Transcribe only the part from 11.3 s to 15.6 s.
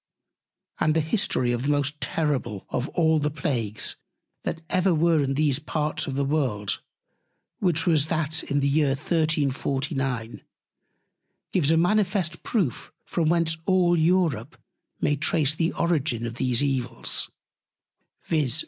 gives a manifest Proof from whence all Europe may trace